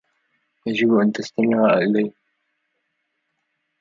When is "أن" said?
0.93-1.11